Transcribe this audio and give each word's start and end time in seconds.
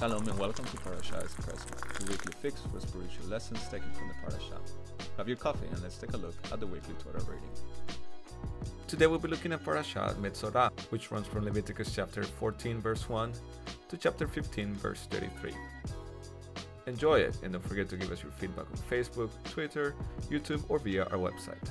Shalom 0.00 0.26
and 0.26 0.38
welcome 0.38 0.64
to 0.64 0.78
Parashah 0.78 1.26
Espresso, 1.26 1.98
the 1.98 2.10
weekly 2.10 2.32
fix 2.40 2.62
for 2.62 2.80
spiritual 2.80 3.26
lessons 3.26 3.62
taken 3.68 3.92
from 3.92 4.08
the 4.08 4.14
Parashah. 4.14 4.58
Have 5.18 5.28
your 5.28 5.36
coffee 5.36 5.66
and 5.70 5.82
let's 5.82 5.98
take 5.98 6.14
a 6.14 6.16
look 6.16 6.34
at 6.50 6.58
the 6.58 6.66
weekly 6.66 6.94
Torah 7.04 7.22
reading. 7.24 7.50
Today 8.86 9.06
we'll 9.06 9.18
be 9.18 9.28
looking 9.28 9.52
at 9.52 9.62
Parashat 9.62 10.14
Metzora, 10.14 10.70
which 10.88 11.10
runs 11.10 11.26
from 11.26 11.44
Leviticus 11.44 11.94
chapter 11.94 12.22
14 12.22 12.80
verse 12.80 13.10
1 13.10 13.30
to 13.90 13.98
chapter 13.98 14.26
15 14.26 14.72
verse 14.72 15.06
33. 15.10 15.52
Enjoy 16.86 17.18
it 17.18 17.36
and 17.42 17.52
don't 17.52 17.68
forget 17.68 17.90
to 17.90 17.98
give 17.98 18.10
us 18.10 18.22
your 18.22 18.32
feedback 18.32 18.64
on 18.70 18.78
Facebook, 18.90 19.28
Twitter, 19.50 19.94
YouTube, 20.30 20.64
or 20.70 20.78
via 20.78 21.04
our 21.04 21.18
website. 21.18 21.68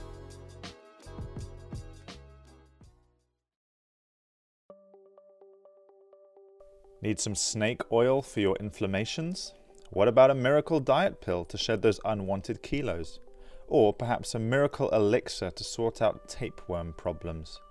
Need 7.01 7.21
some 7.21 7.35
snake 7.35 7.81
oil 7.93 8.21
for 8.21 8.41
your 8.41 8.57
inflammations? 8.57 9.53
What 9.91 10.09
about 10.09 10.31
a 10.31 10.35
miracle 10.35 10.81
diet 10.81 11.21
pill 11.21 11.45
to 11.45 11.57
shed 11.57 11.81
those 11.81 12.01
unwanted 12.03 12.61
kilos? 12.61 13.21
Or 13.69 13.93
perhaps 13.93 14.35
a 14.35 14.39
miracle 14.39 14.89
elixir 14.89 15.49
to 15.49 15.63
sort 15.63 16.01
out 16.01 16.27
tapeworm 16.27 16.93
problems? 16.97 17.61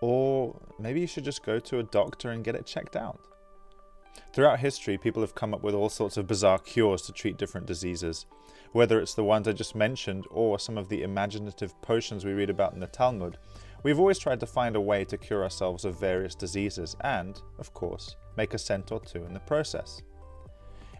Or 0.00 0.60
maybe 0.78 1.00
you 1.00 1.08
should 1.08 1.24
just 1.24 1.44
go 1.44 1.58
to 1.58 1.80
a 1.80 1.82
doctor 1.82 2.30
and 2.30 2.44
get 2.44 2.54
it 2.54 2.66
checked 2.66 2.94
out. 2.94 3.18
Throughout 4.32 4.60
history, 4.60 4.96
people 4.96 5.22
have 5.22 5.34
come 5.34 5.52
up 5.52 5.64
with 5.64 5.74
all 5.74 5.88
sorts 5.88 6.16
of 6.16 6.28
bizarre 6.28 6.58
cures 6.58 7.02
to 7.02 7.12
treat 7.12 7.38
different 7.38 7.66
diseases. 7.66 8.26
Whether 8.70 9.00
it's 9.00 9.14
the 9.14 9.24
ones 9.24 9.48
I 9.48 9.52
just 9.52 9.74
mentioned 9.74 10.24
or 10.30 10.60
some 10.60 10.78
of 10.78 10.88
the 10.88 11.02
imaginative 11.02 11.74
potions 11.82 12.24
we 12.24 12.32
read 12.32 12.50
about 12.50 12.74
in 12.74 12.80
the 12.80 12.86
Talmud, 12.86 13.38
we've 13.82 13.98
always 13.98 14.20
tried 14.20 14.38
to 14.40 14.46
find 14.46 14.76
a 14.76 14.80
way 14.80 15.04
to 15.04 15.18
cure 15.18 15.42
ourselves 15.42 15.84
of 15.84 15.98
various 15.98 16.36
diseases 16.36 16.94
and, 17.00 17.40
of 17.58 17.74
course, 17.74 18.14
make 18.36 18.54
a 18.54 18.58
cent 18.58 18.92
or 18.92 19.00
two 19.00 19.24
in 19.24 19.32
the 19.32 19.40
process. 19.40 20.02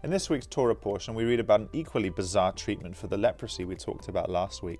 In 0.03 0.11
this 0.11 0.29
week's 0.29 0.45
Torah 0.45 0.75
portion, 0.75 1.15
we 1.15 1.25
read 1.25 1.39
about 1.39 1.61
an 1.61 1.69
equally 1.73 2.09
bizarre 2.09 2.51
treatment 2.51 2.95
for 2.95 3.07
the 3.07 3.17
leprosy 3.17 3.65
we 3.65 3.75
talked 3.75 4.09
about 4.09 4.29
last 4.29 4.61
week. 4.61 4.79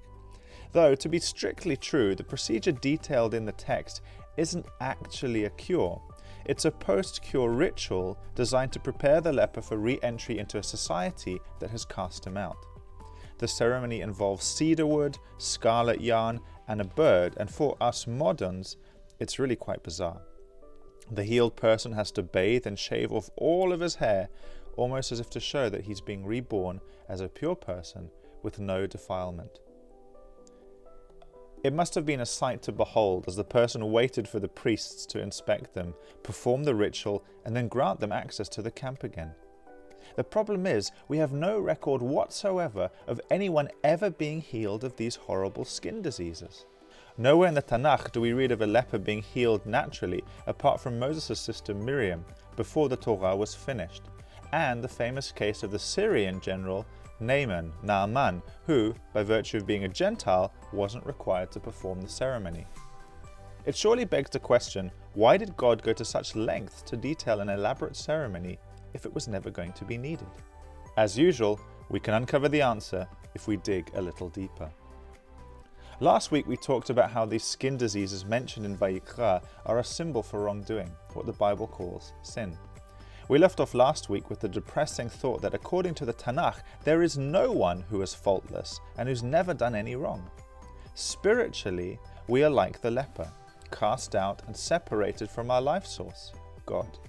Though, 0.74 0.96
to 0.96 1.10
be 1.10 1.20
strictly 1.20 1.76
true, 1.76 2.14
the 2.16 2.24
procedure 2.24 2.72
detailed 2.72 3.34
in 3.34 3.46
the 3.46 3.52
text 3.52 4.02
isn't 4.38 4.66
actually 4.80 5.46
a 5.46 5.50
cure. 5.52 6.02
It's 6.46 6.66
a 6.66 6.72
post 6.72 7.22
cure 7.22 7.50
ritual 7.50 8.18
designed 8.36 8.72
to 8.74 8.80
prepare 8.80 9.20
the 9.20 9.34
leper 9.34 9.62
for 9.62 9.78
re 9.78 10.00
entry 10.04 10.40
into 10.40 10.60
a 10.60 10.64
society 10.64 11.40
that 11.60 11.72
has 11.72 11.84
cast 11.84 12.26
him 12.26 12.38
out. 12.38 12.58
The 13.40 13.48
ceremony 13.48 14.02
involves 14.02 14.46
cedar 14.46 14.86
wood, 14.86 15.18
scarlet 15.38 16.02
yarn, 16.02 16.40
and 16.68 16.82
a 16.82 16.86
bird, 16.86 17.36
and 17.38 17.50
for 17.50 17.78
us 17.82 18.08
moderns, 18.08 18.78
it's 19.20 19.40
really 19.40 19.56
quite 19.56 19.84
bizarre. 19.84 20.22
The 21.10 21.24
healed 21.24 21.56
person 21.56 21.94
has 21.94 22.12
to 22.12 22.24
bathe 22.24 22.68
and 22.68 22.78
shave 22.78 23.14
off 23.14 23.30
all 23.38 23.72
of 23.72 23.80
his 23.80 23.96
hair, 23.96 24.30
almost 24.76 25.12
as 25.12 25.20
if 25.20 25.30
to 25.32 25.40
show 25.40 25.70
that 25.70 25.86
he's 25.86 26.02
being 26.02 26.26
reborn 26.26 26.82
as 27.08 27.22
a 27.22 27.30
pure 27.30 27.56
person 27.56 28.10
with 28.44 28.60
no 28.60 28.86
defilement. 28.86 29.60
It 31.64 31.74
must 31.74 31.96
have 31.96 32.06
been 32.06 32.20
a 32.20 32.26
sight 32.26 32.62
to 32.64 32.72
behold 32.72 33.26
as 33.28 33.36
the 33.36 33.44
person 33.44 33.92
waited 33.92 34.28
for 34.28 34.40
the 34.40 34.48
priests 34.48 35.06
to 35.08 35.22
inspect 35.22 35.74
them, 35.74 35.96
perform 36.24 36.64
the 36.64 36.76
ritual, 36.76 37.24
and 37.46 37.56
then 37.56 37.68
grant 37.68 38.00
them 38.00 38.12
access 38.12 38.48
to 38.50 38.62
the 38.62 38.72
camp 38.72 39.04
again. 39.04 39.34
The 40.16 40.24
problem 40.24 40.66
is, 40.66 40.92
we 41.08 41.18
have 41.18 41.34
no 41.34 41.60
record 41.60 42.02
whatsoever 42.02 42.92
of 43.08 43.22
anyone 43.30 43.70
ever 43.84 44.10
being 44.10 44.42
healed 44.42 44.84
of 44.84 44.96
these 44.96 45.16
horrible 45.16 45.66
skin 45.66 46.02
diseases. 46.02 46.66
Nowhere 47.20 47.48
in 47.48 47.56
the 47.56 47.64
Tanakh 47.64 48.12
do 48.12 48.22
we 48.22 48.34
read 48.34 48.52
of 48.52 48.62
a 48.62 48.68
leper 48.68 49.00
being 49.00 49.24
healed 49.24 49.66
naturally, 49.66 50.24
apart 50.46 50.80
from 50.80 51.00
Moses' 51.00 51.40
sister 51.40 51.74
Miriam, 51.74 52.24
before 52.56 52.90
the 52.90 52.96
Torah 52.96 53.36
was 53.36 53.56
finished, 53.56 54.04
and 54.52 54.84
the 54.84 54.88
famous 54.88 55.32
case 55.32 55.64
of 55.64 55.72
the 55.72 55.80
Syrian 55.80 56.40
general 56.40 56.86
Naaman, 57.20 57.74
Naaman, 57.82 58.44
who, 58.68 58.94
by 59.14 59.24
virtue 59.24 59.58
of 59.58 59.66
being 59.66 59.84
a 59.84 59.88
Gentile, 59.90 60.54
wasn't 60.72 61.08
required 61.08 61.52
to 61.54 61.60
perform 61.60 62.02
the 62.02 62.08
ceremony. 62.08 62.68
It 63.66 63.76
surely 63.76 64.06
begs 64.06 64.30
the 64.30 64.40
question 64.40 64.92
why 65.16 65.38
did 65.38 65.58
God 65.58 65.82
go 65.82 65.94
to 65.94 66.06
such 66.06 66.36
length 66.36 66.86
to 66.86 66.96
detail 66.96 67.40
an 67.40 67.50
elaborate 67.50 67.96
ceremony 67.96 68.60
if 68.94 69.08
it 69.08 69.14
was 69.16 69.28
never 69.28 69.50
going 69.50 69.74
to 69.74 69.86
be 69.86 69.98
needed? 69.98 70.28
As 70.98 71.18
usual, 71.18 71.60
we 71.90 72.00
can 72.00 72.14
uncover 72.14 72.48
the 72.48 72.62
answer 72.62 73.08
if 73.34 73.48
we 73.48 73.58
dig 73.58 73.90
a 73.96 74.02
little 74.02 74.30
deeper. 74.30 74.72
Last 76.00 76.30
week 76.30 76.46
we 76.46 76.58
talked 76.58 76.92
about 76.92 77.10
how 77.10 77.26
these 77.26 77.44
skin 77.44 77.76
diseases 77.76 78.24
mentioned 78.24 78.68
in 78.68 78.78
Vayikra 78.78 79.42
are 79.66 79.80
a 79.80 79.84
symbol 79.84 80.22
for 80.22 80.42
wrongdoing, 80.42 80.92
what 81.14 81.26
the 81.26 81.34
Bible 81.34 81.66
calls 81.66 82.14
sin. 82.22 82.56
We 83.30 83.40
left 83.40 83.60
off 83.60 83.74
last 83.74 84.08
week 84.08 84.30
with 84.30 84.40
the 84.40 84.48
depressing 84.48 85.10
thought 85.10 85.42
that 85.42 85.56
according 85.56 85.96
to 85.96 86.06
the 86.06 86.14
Tanakh, 86.14 86.62
there 86.84 87.02
is 87.02 87.18
no 87.18 87.52
one 87.52 87.82
who 87.90 88.04
is 88.04 88.14
faultless 88.14 88.80
and 89.00 89.10
who's 89.10 89.24
never 89.24 89.56
done 89.56 89.74
any 89.74 89.96
wrong. 89.96 90.30
Spiritually, 90.94 91.98
we 92.28 92.44
are 92.44 92.50
like 92.52 92.80
the 92.80 92.92
leper, 92.92 93.32
cast 93.72 94.14
out 94.14 94.44
and 94.46 94.56
separated 94.56 95.32
from 95.32 95.50
our 95.50 95.64
life 95.64 95.88
source, 95.88 96.32
God. 96.68 97.00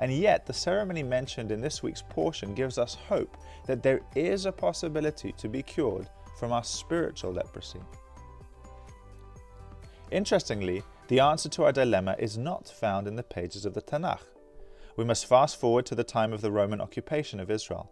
And 0.00 0.12
yet, 0.12 0.44
the 0.44 0.52
ceremony 0.52 1.02
mentioned 1.02 1.50
in 1.50 1.62
this 1.62 1.82
week's 1.82 2.02
portion 2.02 2.54
gives 2.54 2.76
us 2.76 2.94
hope 2.94 3.38
that 3.66 3.82
there 3.82 4.02
is 4.14 4.44
a 4.44 4.52
possibility 4.52 5.32
to 5.38 5.48
be 5.48 5.62
cured 5.62 6.10
from 6.38 6.52
our 6.52 6.62
spiritual 6.62 7.32
leprosy. 7.32 7.80
Interestingly, 10.10 10.82
the 11.08 11.20
answer 11.20 11.50
to 11.50 11.64
our 11.64 11.72
dilemma 11.72 12.16
is 12.18 12.38
not 12.38 12.68
found 12.68 13.06
in 13.06 13.16
the 13.16 13.22
pages 13.22 13.66
of 13.66 13.74
the 13.74 13.82
Tanakh. 13.82 14.22
We 14.96 15.04
must 15.04 15.26
fast 15.26 15.60
forward 15.60 15.84
to 15.86 15.94
the 15.94 16.04
time 16.04 16.32
of 16.32 16.40
the 16.40 16.50
Roman 16.50 16.80
occupation 16.80 17.40
of 17.40 17.50
Israel. 17.50 17.90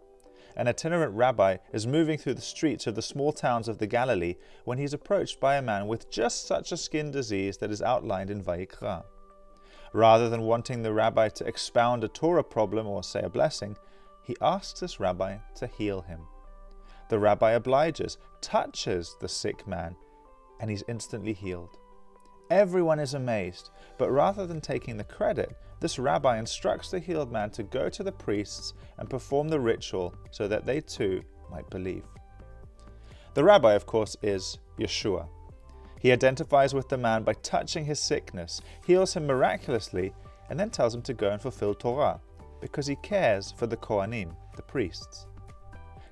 An 0.55 0.67
itinerant 0.67 1.13
rabbi 1.13 1.57
is 1.71 1.85
moving 1.85 2.17
through 2.17 2.33
the 2.33 2.41
streets 2.41 2.87
of 2.87 2.95
the 2.95 3.03
small 3.03 3.31
towns 3.31 3.67
of 3.67 3.77
the 3.77 3.85
Galilee 3.85 4.35
when 4.65 4.79
he 4.79 4.83
is 4.83 4.93
approached 4.93 5.39
by 5.39 5.57
a 5.57 5.61
man 5.61 5.85
with 5.85 6.09
just 6.09 6.47
such 6.47 6.71
a 6.71 6.77
skin 6.77 7.11
disease 7.11 7.57
that 7.57 7.69
is 7.69 7.83
outlined 7.83 8.31
in 8.31 8.43
Vayikra. 8.43 9.03
Rather 9.93 10.27
than 10.27 10.41
wanting 10.41 10.81
the 10.81 10.93
rabbi 10.93 11.29
to 11.29 11.45
expound 11.45 12.03
a 12.03 12.07
Torah 12.07 12.43
problem 12.43 12.87
or 12.87 13.03
say 13.03 13.21
a 13.21 13.29
blessing, 13.29 13.77
he 14.23 14.35
asks 14.41 14.79
this 14.79 14.99
rabbi 14.99 15.37
to 15.55 15.67
heal 15.67 16.01
him. 16.01 16.21
The 17.09 17.19
rabbi 17.19 17.51
obliges, 17.51 18.17
touches 18.41 19.15
the 19.21 19.29
sick 19.29 19.67
man, 19.67 19.95
and 20.59 20.71
he's 20.71 20.83
instantly 20.87 21.33
healed. 21.33 21.77
Everyone 22.49 22.99
is 22.99 23.13
amazed, 23.13 23.71
but 23.97 24.09
rather 24.09 24.47
than 24.47 24.61
taking 24.61 24.95
the 24.95 25.03
credit, 25.03 25.57
this 25.79 25.99
rabbi 25.99 26.39
instructs 26.39 26.89
the 26.89 26.99
healed 26.99 27.31
man 27.31 27.49
to 27.51 27.63
go 27.63 27.89
to 27.89 28.03
the 28.03 28.11
priests 28.11 28.73
and 28.97 29.09
perform 29.09 29.49
the 29.49 29.59
ritual 29.59 30.15
so 30.31 30.47
that 30.47 30.65
they 30.65 30.79
too 30.79 31.21
might 31.51 31.69
believe. 31.69 32.03
The 33.33 33.43
rabbi, 33.43 33.73
of 33.73 33.85
course, 33.85 34.15
is 34.21 34.59
Yeshua. 34.79 35.27
He 35.99 36.11
identifies 36.11 36.73
with 36.73 36.87
the 36.89 36.97
man 36.97 37.23
by 37.23 37.33
touching 37.33 37.85
his 37.85 37.99
sickness, 37.99 38.61
heals 38.85 39.13
him 39.13 39.27
miraculously, 39.27 40.13
and 40.49 40.59
then 40.59 40.69
tells 40.69 40.95
him 40.95 41.01
to 41.03 41.13
go 41.13 41.31
and 41.31 41.41
fulfill 41.41 41.75
Torah 41.75 42.21
because 42.61 42.87
he 42.87 42.95
cares 42.97 43.51
for 43.51 43.67
the 43.67 43.77
Kohanim, 43.77 44.35
the 44.55 44.61
priests. 44.61 45.27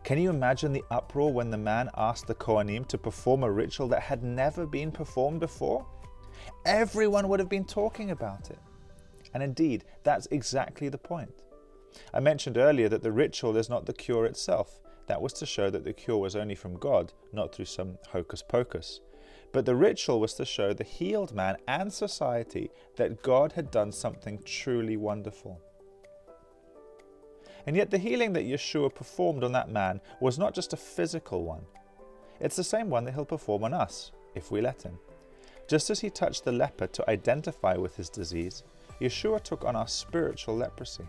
Can 0.04 0.20
you 0.20 0.30
imagine 0.30 0.72
the 0.72 0.84
uproar 0.92 1.34
when 1.34 1.50
the 1.50 1.58
man 1.58 1.90
asked 1.98 2.28
the 2.28 2.36
Kohanim 2.36 2.88
to 2.90 2.98
perform 2.98 3.44
a 3.44 3.52
ritual 3.52 3.88
that 3.88 4.02
had 4.02 4.24
never 4.24 4.68
been 4.68 4.92
performed 4.92 5.40
before? 5.40 5.86
Everyone 6.66 7.28
would 7.28 7.40
have 7.40 7.50
been 7.50 7.66
talking 7.66 8.12
about 8.12 8.50
it. 8.50 8.60
And 9.34 9.44
indeed, 9.44 9.84
that's 10.04 10.28
exactly 10.32 10.90
the 10.90 10.98
point. 10.98 11.34
I 12.14 12.20
mentioned 12.20 12.58
earlier 12.58 12.90
that 12.90 13.04
the 13.04 13.12
ritual 13.12 13.58
is 13.58 13.70
not 13.70 13.86
the 13.86 13.94
cure 13.94 14.26
itself. 14.26 14.80
That 15.08 15.22
was 15.22 15.34
to 15.34 15.46
show 15.46 15.70
that 15.70 15.84
the 15.84 15.94
cure 15.94 16.18
was 16.18 16.36
only 16.36 16.56
from 16.56 16.78
God, 16.78 17.14
not 17.32 17.54
through 17.54 17.66
some 17.66 17.98
hocus 18.08 18.42
pocus. 18.42 19.02
But 19.52 19.66
the 19.66 19.76
ritual 19.76 20.20
was 20.20 20.34
to 20.36 20.46
show 20.46 20.74
the 20.74 20.84
healed 20.84 21.34
man 21.34 21.58
and 21.68 21.94
society 21.94 22.72
that 22.98 23.22
God 23.22 23.54
had 23.54 23.72
done 23.72 23.92
something 23.92 24.42
truly 24.44 24.98
wonderful. 24.98 25.62
And 27.68 27.76
yet, 27.76 27.90
the 27.90 27.98
healing 27.98 28.34
that 28.34 28.46
Yeshua 28.46 28.94
performed 28.94 29.44
on 29.44 29.52
that 29.54 29.70
man 29.70 30.02
was 30.20 30.38
not 30.38 30.54
just 30.54 30.74
a 30.74 30.78
physical 30.78 31.44
one, 31.44 31.66
it's 32.40 32.56
the 32.56 32.64
same 32.64 32.90
one 32.90 33.06
that 33.06 33.14
he'll 33.14 33.26
perform 33.26 33.64
on 33.64 33.74
us, 33.74 34.12
if 34.36 34.52
we 34.52 34.62
let 34.62 34.84
him. 34.84 35.00
Just 35.68 35.90
as 35.90 36.00
he 36.00 36.10
touched 36.10 36.44
the 36.44 36.52
leper 36.52 36.88
to 36.88 37.10
identify 37.10 37.76
with 37.76 37.96
his 37.96 38.10
disease, 38.10 38.64
Yeshua 39.02 39.42
took 39.42 39.66
on 39.66 39.76
our 39.76 39.88
spiritual 39.88 40.56
leprosy. 40.56 41.06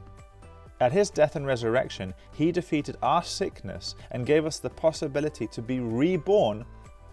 At 0.80 0.92
his 0.92 1.10
death 1.10 1.36
and 1.36 1.46
resurrection, 1.46 2.14
he 2.32 2.52
defeated 2.52 2.96
our 3.02 3.22
sickness 3.22 3.94
and 4.10 4.26
gave 4.26 4.44
us 4.44 4.58
the 4.58 4.70
possibility 4.70 5.46
to 5.48 5.62
be 5.62 5.80
reborn, 5.80 6.64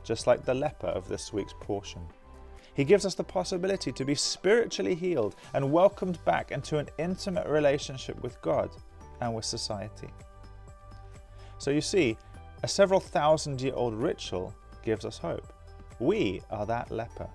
just 0.04 0.28
like 0.28 0.44
the 0.44 0.54
leper 0.54 0.88
of 0.88 1.08
this 1.08 1.32
week's 1.32 1.54
portion. 1.62 2.02
He 2.74 2.84
gives 2.84 3.06
us 3.06 3.16
the 3.16 3.24
possibility 3.24 3.92
to 3.92 4.04
be 4.04 4.16
spiritually 4.16 4.96
healed 4.96 5.36
and 5.54 5.72
welcomed 5.72 6.24
back 6.26 6.52
into 6.52 6.78
an 6.78 6.90
intimate 6.98 7.48
relationship 7.48 8.22
with 8.22 8.42
God 8.42 8.72
and 9.22 9.34
with 9.34 9.46
society. 9.46 10.10
So 11.58 11.72
you 11.72 11.82
see, 11.82 12.18
a 12.64 12.68
several 12.68 13.00
thousand 13.00 13.62
year 13.62 13.74
old 13.76 13.94
ritual 13.94 14.54
gives 14.84 15.06
us 15.06 15.18
hope. 15.18 15.53
We 16.00 16.42
are 16.50 16.66
that 16.66 16.92
leper. 16.92 17.30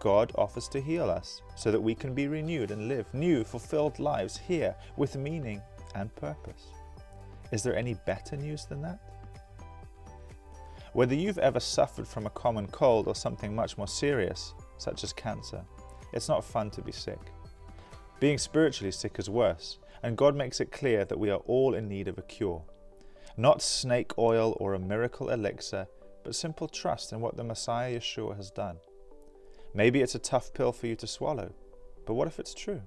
God 0.00 0.32
offers 0.34 0.68
to 0.68 0.80
heal 0.80 1.08
us 1.08 1.40
so 1.56 1.70
that 1.70 1.80
we 1.80 1.94
can 1.94 2.14
be 2.14 2.28
renewed 2.28 2.70
and 2.70 2.88
live 2.88 3.12
new, 3.14 3.44
fulfilled 3.44 3.98
lives 3.98 4.36
here 4.36 4.74
with 4.96 5.16
meaning 5.16 5.62
and 5.94 6.14
purpose. 6.16 6.66
Is 7.52 7.62
there 7.62 7.76
any 7.76 7.94
better 8.06 8.36
news 8.36 8.66
than 8.66 8.82
that? 8.82 8.98
Whether 10.92 11.14
you've 11.14 11.38
ever 11.38 11.60
suffered 11.60 12.06
from 12.06 12.26
a 12.26 12.30
common 12.30 12.66
cold 12.66 13.08
or 13.08 13.14
something 13.14 13.54
much 13.54 13.78
more 13.78 13.88
serious, 13.88 14.54
such 14.78 15.04
as 15.04 15.12
cancer, 15.12 15.64
it's 16.12 16.28
not 16.28 16.44
fun 16.44 16.70
to 16.70 16.82
be 16.82 16.92
sick. 16.92 17.18
Being 18.20 18.38
spiritually 18.38 18.92
sick 18.92 19.16
is 19.18 19.28
worse, 19.28 19.78
and 20.02 20.16
God 20.16 20.36
makes 20.36 20.60
it 20.60 20.70
clear 20.70 21.04
that 21.06 21.18
we 21.18 21.30
are 21.30 21.40
all 21.46 21.74
in 21.74 21.88
need 21.88 22.08
of 22.08 22.18
a 22.18 22.22
cure. 22.22 22.62
Not 23.36 23.62
snake 23.62 24.16
oil 24.18 24.56
or 24.60 24.74
a 24.74 24.78
miracle 24.78 25.30
elixir, 25.30 25.88
but 26.24 26.34
simple 26.34 26.66
trust 26.66 27.12
in 27.12 27.20
what 27.20 27.36
the 27.36 27.44
Messiah 27.44 27.98
Yeshua 27.98 28.36
has 28.36 28.50
done. 28.50 28.78
Maybe 29.74 30.00
it's 30.00 30.14
a 30.14 30.18
tough 30.18 30.52
pill 30.54 30.72
for 30.72 30.86
you 30.86 30.96
to 30.96 31.06
swallow, 31.06 31.52
but 32.06 32.14
what 32.14 32.26
if 32.26 32.40
it's 32.40 32.54
true? 32.54 32.80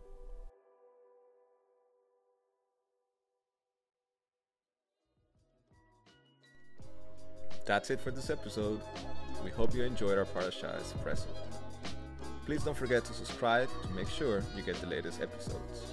That's 7.66 7.90
it 7.90 8.00
for 8.00 8.12
this 8.12 8.30
episode. 8.30 8.80
We 9.44 9.52
hope 9.52 9.76
you 9.76 9.84
enjoyed 9.84 10.18
our 10.18 10.26
Parashah 10.26 10.82
Espresso. 10.82 11.28
Please 12.46 12.64
don't 12.64 12.78
forget 12.78 13.04
to 13.04 13.14
subscribe 13.14 13.68
to 13.84 13.90
make 13.90 14.08
sure 14.08 14.42
you 14.56 14.64
get 14.64 14.76
the 14.76 14.88
latest 14.88 15.22
episodes. 15.22 15.92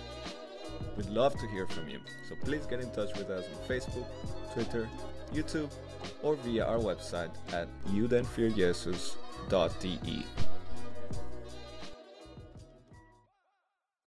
We'd 0.96 1.06
love 1.06 1.37
to 1.41 1.49
hear 1.49 1.67
from 1.67 1.88
you, 1.88 1.99
so 2.29 2.37
please 2.44 2.64
get 2.67 2.79
in 2.79 2.91
touch 2.93 3.17
with 3.19 3.29
us 3.29 3.44
on 3.44 3.69
Facebook, 3.69 4.06
Twitter, 4.52 4.88
YouTube, 5.32 5.69
or 6.25 6.35
via 6.37 6.65
our 6.65 6.79
website 6.79 7.31
at 7.53 7.69
judenfuerjesus.de. 7.93 10.54